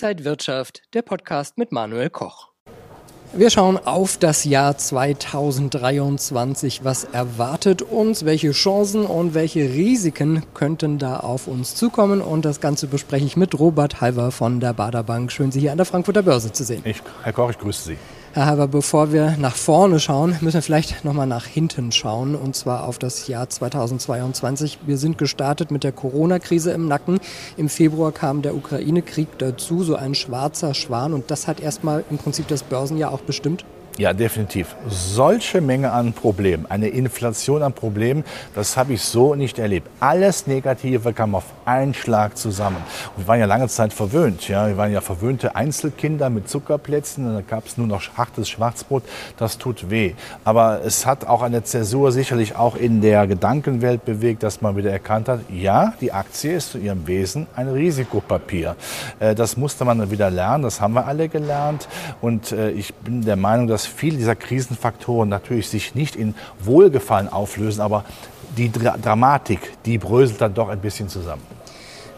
[0.00, 2.50] Inside Wirtschaft, der Podcast mit Manuel Koch.
[3.32, 6.84] Wir schauen auf das Jahr 2023.
[6.84, 8.24] Was erwartet uns?
[8.24, 12.20] Welche Chancen und welche Risiken könnten da auf uns zukommen?
[12.20, 15.32] Und das Ganze bespreche ich mit Robert Halver von der Baderbank.
[15.32, 16.82] Schön, Sie hier an der Frankfurter Börse zu sehen.
[16.84, 17.98] Ich, Herr Koch, ich grüße Sie.
[18.34, 22.54] Herr Halver, bevor wir nach vorne schauen, müssen wir vielleicht nochmal nach hinten schauen und
[22.54, 24.80] zwar auf das Jahr 2022.
[24.84, 27.20] Wir sind gestartet mit der Corona-Krise im Nacken.
[27.56, 32.18] Im Februar kam der Ukraine-Krieg dazu, so ein schwarzer Schwan und das hat erstmal im
[32.18, 33.64] Prinzip das Börsenjahr auch bestimmt.
[33.98, 34.76] Ja, definitiv.
[34.88, 38.22] Solche Menge an Problemen, eine Inflation an Problemen,
[38.54, 39.90] das habe ich so nicht erlebt.
[39.98, 42.76] Alles Negative kam auf einen Schlag zusammen.
[43.16, 44.46] Und wir waren ja lange Zeit verwöhnt.
[44.46, 44.68] Ja?
[44.68, 47.26] Wir waren ja verwöhnte Einzelkinder mit Zuckerplätzen.
[47.26, 49.02] Und dann gab es nur noch hartes Schwarzbrot.
[49.36, 50.12] Das tut weh.
[50.44, 54.92] Aber es hat auch eine Zäsur sicherlich auch in der Gedankenwelt bewegt, dass man wieder
[54.92, 58.76] erkannt hat, ja, die Aktie ist zu ihrem Wesen ein Risikopapier.
[59.18, 60.62] Äh, das musste man wieder lernen.
[60.62, 61.88] Das haben wir alle gelernt.
[62.20, 67.28] Und äh, ich bin der Meinung, dass viele dieser Krisenfaktoren natürlich sich nicht in Wohlgefallen
[67.28, 68.04] auflösen, aber
[68.56, 71.42] die Dramatik, die bröselt dann doch ein bisschen zusammen.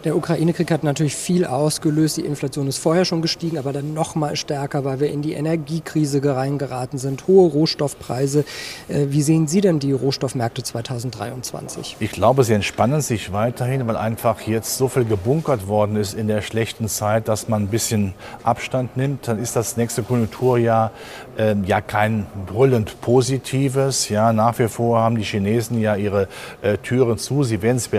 [0.05, 2.17] Der Ukraine-Krieg hat natürlich viel ausgelöst.
[2.17, 5.35] Die Inflation ist vorher schon gestiegen, aber dann noch mal stärker, weil wir in die
[5.35, 7.27] Energiekrise reingeraten sind.
[7.27, 8.47] Hohe Rohstoffpreise.
[8.89, 11.97] Äh, wie sehen Sie denn die Rohstoffmärkte 2023?
[12.01, 16.29] Ich glaube, sie entspannen sich weiterhin, weil einfach jetzt so viel gebunkert worden ist in
[16.29, 19.29] der schlechten Zeit, dass man ein bisschen Abstand nimmt.
[19.29, 20.93] Dann ist das nächste Konjunkturjahr
[21.37, 24.09] äh, ja kein brüllend positives.
[24.09, 26.27] Ja, nach wie vor haben die Chinesen ja ihre
[26.63, 27.43] äh, Türen zu.
[27.43, 27.91] Sie werden es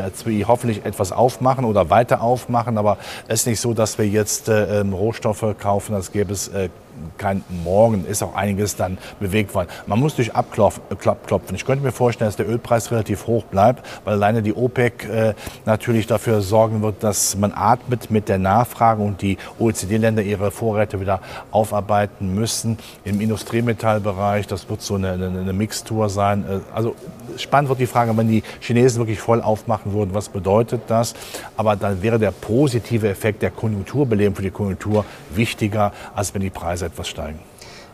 [0.48, 2.80] hoffentlich etwas aufmachen oder weiter aufmachen.
[2.80, 2.98] Aber
[3.28, 6.70] es ist nicht so, dass wir jetzt äh, ähm, Rohstoffe kaufen, als gäbe es äh,
[7.18, 9.68] kein Morgen ist auch einiges dann bewegt worden.
[9.88, 10.84] Man muss durch abklopfen.
[10.90, 15.10] Äh, ich könnte mir vorstellen, dass der Ölpreis relativ hoch bleibt, weil alleine die OPEC
[15.10, 15.34] äh,
[15.66, 21.00] natürlich dafür sorgen wird, dass man atmet mit der Nachfrage und die OECD-Länder ihre Vorräte
[21.00, 22.78] wieder aufarbeiten müssen.
[23.04, 26.46] Im Industriemetallbereich, das wird so eine, eine, eine Mixtur sein.
[26.50, 26.96] Äh, also
[27.38, 31.14] spannend wird die Frage, wenn die Chinesen wirklich voll aufmachen würden, was bedeutet das?
[31.58, 36.50] Aber dann wäre der positive Effekt der Konjunkturbelebung für die Konjunktur wichtiger, als wenn die
[36.50, 37.40] Preise etwas steigen.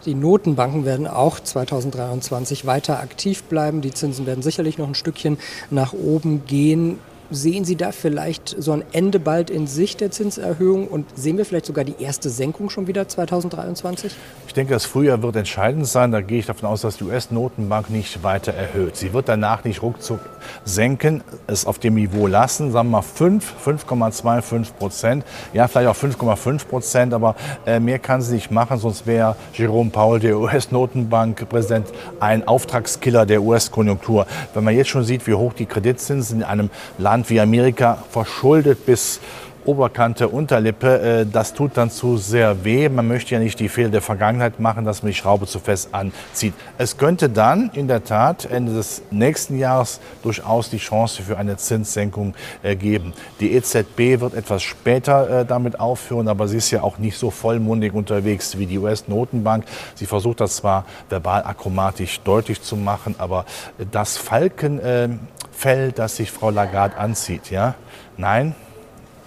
[0.06, 3.82] Die Notenbanken werden auch 2023 weiter aktiv bleiben.
[3.82, 5.38] Die Zinsen werden sicherlich noch ein Stückchen
[5.70, 7.00] nach oben gehen.
[7.30, 11.44] Sehen Sie da vielleicht so ein Ende bald in Sicht der Zinserhöhung und sehen wir
[11.44, 14.16] vielleicht sogar die erste Senkung schon wieder 2023?
[14.48, 16.14] Ich denke, das Frühjahr wird entscheidend sein.
[16.14, 18.96] Da gehe ich davon aus, dass die US-Notenbank nicht weiter erhöht.
[18.96, 20.22] Sie wird danach nicht ruckzuck
[20.64, 25.96] senken, es auf dem Niveau lassen, sagen wir mal 5, 5,25 Prozent, ja vielleicht auch
[25.96, 31.88] 5,5 Prozent, aber äh, mehr kann sie nicht machen, sonst wäre Jerome Powell, der US-Notenbankpräsident,
[32.22, 34.28] ein Auftragskiller der US-Konjunktur.
[34.54, 37.98] Wenn man jetzt schon sieht, wie hoch die Kreditzinsen in einem Land Land wie Amerika
[38.12, 39.20] verschuldet bis
[39.68, 42.88] Oberkante, Unterlippe, äh, das tut dann zu sehr weh.
[42.88, 45.90] Man möchte ja nicht die Fehler der Vergangenheit machen, dass man die Schraube zu fest
[45.92, 46.54] anzieht.
[46.78, 51.58] Es könnte dann in der Tat Ende des nächsten Jahres durchaus die Chance für eine
[51.58, 52.34] Zinssenkung
[52.64, 53.14] äh, geben.
[53.42, 57.30] Die EZB wird etwas später äh, damit aufhören, aber sie ist ja auch nicht so
[57.30, 59.66] vollmundig unterwegs wie die US-Notenbank.
[59.96, 63.46] Sie versucht das zwar verbal akromatisch deutlich zu machen, aber
[63.92, 67.76] das Falkenfell, das sich Frau Lagarde anzieht, ja,
[68.16, 68.56] nein,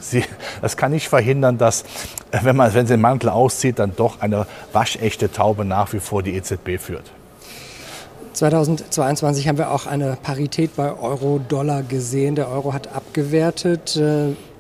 [0.01, 0.25] Sie,
[0.63, 1.83] das kann nicht verhindern, dass,
[2.31, 6.01] äh, wenn, man, wenn sie den Mantel auszieht, dann doch eine waschechte Taube nach wie
[6.01, 7.11] vor die EZB führt.
[8.33, 12.37] 2022 haben wir auch eine Parität bei Euro-Dollar gesehen.
[12.37, 14.01] Der Euro hat abgewertet.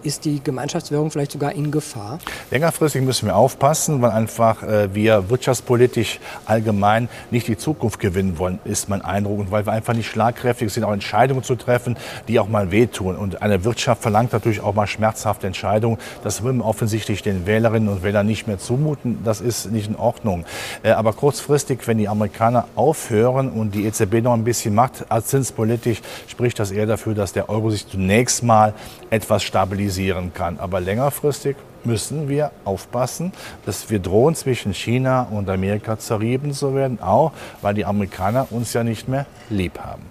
[0.02, 2.20] Ist die Gemeinschaftswährung vielleicht sogar in Gefahr?
[2.50, 8.60] Längerfristig müssen wir aufpassen, weil einfach äh, wir wirtschaftspolitisch allgemein nicht die Zukunft gewinnen wollen,
[8.64, 9.40] ist mein Eindruck.
[9.40, 13.14] Und weil wir einfach nicht schlagkräftig sind, auch Entscheidungen zu treffen, die auch mal wehtun.
[13.14, 15.98] Und eine Wirtschaft verlangt natürlich auch mal schmerzhafte Entscheidungen.
[16.24, 19.18] Das will man offensichtlich den Wählerinnen und Wählern nicht mehr zumuten.
[19.22, 20.46] Das ist nicht in Ordnung.
[20.82, 25.26] Äh, aber kurzfristig, wenn die Amerikaner aufhören und die EZB noch ein bisschen macht, als
[25.26, 28.72] zinspolitisch, spricht das eher dafür, dass der Euro sich zunächst mal
[29.10, 30.58] etwas stabilisiert stabilisieren kann.
[30.58, 33.32] Aber längerfristig müssen wir aufpassen,
[33.66, 37.32] dass wir drohen zwischen China und Amerika zerrieben zu werden, auch
[37.62, 40.02] weil die Amerikaner uns ja nicht mehr lieb haben.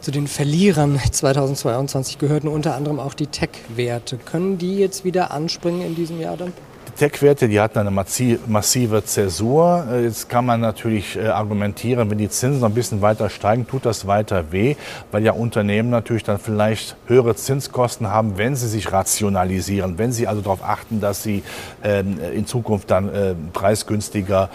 [0.00, 4.16] Zu den Verlierern 2022 gehörten unter anderem auch die Tech-Werte.
[4.16, 6.52] Können die jetzt wieder anspringen in diesem Jahr dann?
[6.98, 9.86] Tech-Werte, die hatten eine massive Zäsur.
[9.88, 13.68] Äh, jetzt kann man natürlich äh, argumentieren, wenn die Zinsen noch ein bisschen weiter steigen,
[13.68, 14.74] tut das weiter weh,
[15.12, 20.26] weil ja Unternehmen natürlich dann vielleicht höhere Zinskosten haben, wenn sie sich rationalisieren, wenn sie
[20.26, 21.44] also darauf achten, dass sie
[21.84, 24.50] ähm, in Zukunft dann äh, preisgünstiger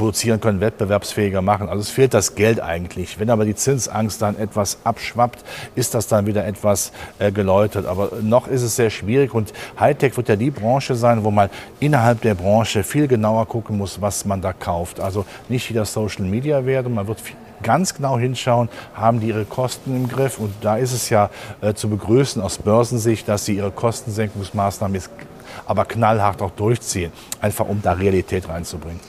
[0.00, 1.68] produzieren können, wettbewerbsfähiger machen.
[1.68, 3.20] Also es fehlt das Geld eigentlich.
[3.20, 5.44] Wenn aber die Zinsangst dann etwas abschwappt,
[5.74, 7.84] ist das dann wieder etwas äh, geläutert.
[7.84, 11.50] Aber noch ist es sehr schwierig und Hightech wird ja die Branche sein, wo man
[11.80, 15.00] innerhalb der Branche viel genauer gucken muss, was man da kauft.
[15.00, 17.18] Also nicht wieder Social Media werden, man wird
[17.62, 20.38] ganz genau hinschauen, haben die ihre Kosten im Griff.
[20.38, 21.28] Und da ist es ja
[21.60, 25.10] äh, zu begrüßen aus Börsensicht, dass sie ihre Kostensenkungsmaßnahmen jetzt
[25.66, 27.12] aber knallhart auch durchziehen,
[27.42, 29.00] einfach um da Realität reinzubringen.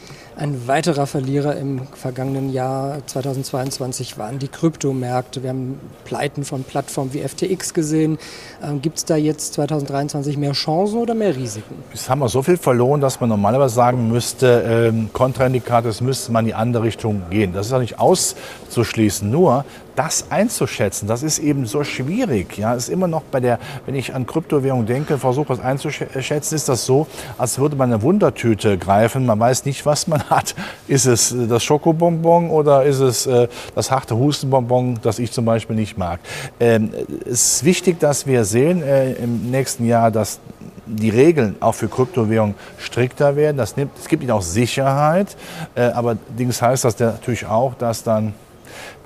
[0.41, 5.43] Ein weiterer Verlierer im vergangenen Jahr 2022 waren die Kryptomärkte.
[5.43, 8.17] Wir haben Pleiten von Plattformen wie FTX gesehen.
[8.63, 11.75] Ähm, Gibt es da jetzt 2023 mehr Chancen oder mehr Risiken?
[11.93, 16.31] Jetzt haben wir so viel verloren, dass man normalerweise sagen müsste, ähm, Kontraindikator, es müsste
[16.31, 17.53] man in die andere Richtung gehen.
[17.53, 19.29] Das ist auch nicht auszuschließen.
[19.29, 19.63] Nur
[20.05, 22.57] das einzuschätzen, das ist eben so schwierig.
[22.57, 26.67] Ja, ist immer noch bei der, wenn ich an Kryptowährung denke, versuche was einzuschätzen, ist
[26.67, 27.05] das so,
[27.37, 29.27] als würde man eine Wundertüte greifen.
[29.27, 30.55] Man weiß nicht, was man hat.
[30.87, 35.75] Ist es das Schokobonbon oder ist es äh, das harte Hustenbonbon, das ich zum Beispiel
[35.75, 36.19] nicht mag?
[36.59, 36.89] Ähm,
[37.25, 40.39] es ist wichtig, dass wir sehen äh, im nächsten Jahr, dass
[40.87, 43.57] die Regeln auch für Kryptowährungen strikter werden.
[43.57, 45.37] Das nimmt, es gibt ihnen auch Sicherheit,
[45.75, 48.33] äh, aber Dings heißt das natürlich auch, dass dann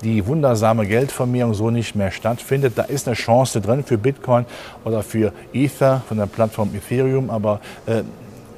[0.02, 2.74] die wundersame Geldvermehrung so nicht mehr stattfindet.
[2.76, 4.46] Da ist eine Chance drin für Bitcoin
[4.84, 8.02] oder für Ether von der Plattform Ethereum, aber äh,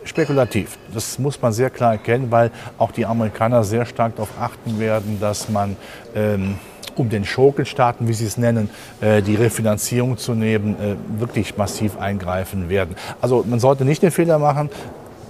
[0.04, 0.78] spekulativ.
[0.92, 5.18] Das muss man sehr klar erkennen, weil auch die Amerikaner sehr stark darauf achten werden,
[5.20, 5.76] dass man
[6.14, 6.56] ähm,
[6.96, 8.70] um den Schurkenstaaten, wie sie es nennen,
[9.00, 12.96] äh, die Refinanzierung zu nehmen, äh, wirklich massiv eingreifen werden.
[13.20, 14.70] Also man sollte nicht den Fehler machen,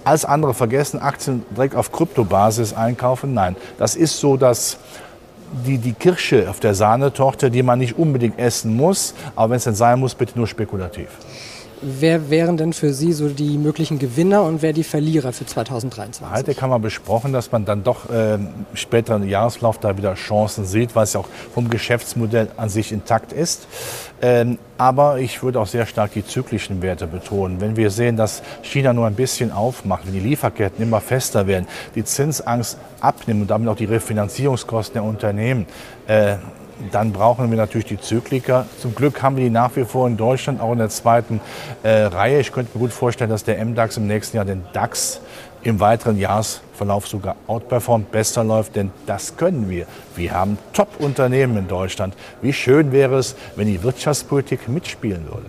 [0.04, 3.34] als andere vergessen, Aktien direkt auf Kryptobasis einkaufen.
[3.34, 4.78] Nein, das ist so, dass
[5.66, 9.64] die, die Kirsche auf der Sahnetorte, die man nicht unbedingt essen muss, aber wenn es
[9.64, 11.08] denn sein muss, bitte nur spekulativ.
[11.80, 16.26] Wer wären denn für Sie so die möglichen Gewinner und wer die Verlierer für 2023?
[16.28, 18.38] Heute haben wir besprochen, dass man dann doch äh,
[18.74, 22.90] später im Jahreslauf da wieder Chancen sieht, weil es ja auch vom Geschäftsmodell an sich
[22.90, 23.68] intakt ist.
[24.20, 27.60] Ähm, aber ich würde auch sehr stark die zyklischen Werte betonen.
[27.60, 31.68] Wenn wir sehen, dass China nur ein bisschen aufmacht, wenn die Lieferketten immer fester werden,
[31.94, 35.66] die Zinsangst abnimmt und damit auch die Refinanzierungskosten der Unternehmen,
[36.08, 36.36] äh,
[36.92, 38.66] dann brauchen wir natürlich die Zykliker.
[38.80, 41.40] Zum Glück haben wir die nach wie vor in Deutschland, auch in der zweiten
[41.82, 42.40] äh, Reihe.
[42.40, 45.20] Ich könnte mir gut vorstellen, dass der MDAX im nächsten Jahr den DAX
[45.62, 49.86] im weiteren Jahresverlauf sogar outperformt, besser läuft, denn das können wir.
[50.14, 52.14] Wir haben Top-Unternehmen in Deutschland.
[52.42, 55.46] Wie schön wäre es, wenn die Wirtschaftspolitik mitspielen würde.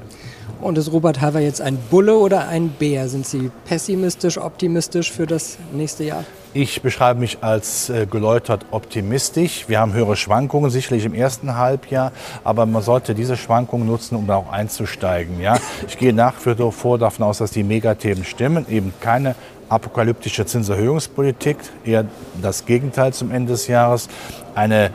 [0.61, 3.07] Und ist Robert Halver jetzt ein Bulle oder ein Bär?
[3.07, 6.25] Sind Sie pessimistisch, optimistisch für das nächste Jahr?
[6.53, 9.65] Ich beschreibe mich als äh, geläutert optimistisch.
[9.67, 12.11] Wir haben höhere Schwankungen, sicherlich im ersten Halbjahr,
[12.43, 15.39] aber man sollte diese Schwankungen nutzen, um da auch einzusteigen.
[15.39, 15.57] Ja?
[15.87, 19.35] Ich gehe nach wie vor davon aus, dass die Megathemen stimmen, eben keine
[19.69, 22.05] apokalyptische Zinserhöhungspolitik, eher
[22.41, 24.09] das Gegenteil zum Ende des Jahres.
[24.55, 24.89] Eine äh,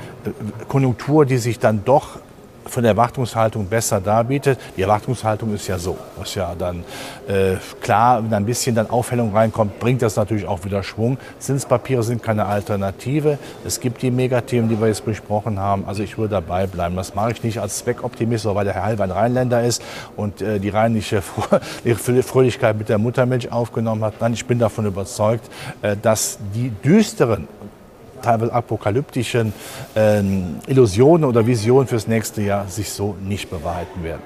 [0.66, 2.18] Konjunktur, die sich dann doch
[2.66, 4.58] von der Erwartungshaltung besser darbietet.
[4.76, 6.84] Die Erwartungshaltung ist ja so, dass ja dann
[7.28, 11.18] äh, klar, wenn ein bisschen dann Aufhellung reinkommt, bringt das natürlich auch wieder Schwung.
[11.38, 13.38] Zinspapiere sind keine Alternative.
[13.64, 15.84] Es gibt die Megathemen, die wir jetzt besprochen haben.
[15.86, 16.96] Also ich würde dabei bleiben.
[16.96, 19.82] Das mache ich nicht als Zweckoptimist, weil der Herr Halber ein Rheinländer ist
[20.16, 21.22] und äh, die rheinische
[22.22, 24.14] Fröhlichkeit mit der Muttermilch aufgenommen hat.
[24.20, 25.50] Nein, ich bin davon überzeugt,
[25.82, 27.48] äh, dass die düsteren
[28.24, 29.52] teilweise apokalyptischen
[29.94, 30.22] äh,
[30.66, 34.22] Illusionen oder Visionen fürs nächste Jahr sich so nicht bewahrheiten werden.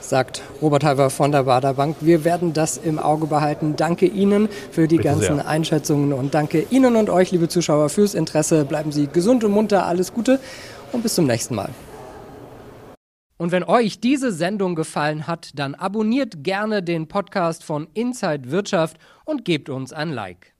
[0.00, 1.96] Sagt Robert Halver von der Bader Bank.
[2.00, 3.74] Wir werden das im Auge behalten.
[3.76, 5.48] Danke Ihnen für die Bitte ganzen sehr.
[5.48, 8.64] Einschätzungen und danke Ihnen und euch, liebe Zuschauer, fürs Interesse.
[8.64, 9.84] Bleiben Sie gesund und munter.
[9.86, 10.38] Alles Gute
[10.92, 11.70] und bis zum nächsten Mal.
[13.38, 18.96] Und wenn euch diese Sendung gefallen hat, dann abonniert gerne den Podcast von Inside Wirtschaft
[19.24, 20.55] und gebt uns ein Like.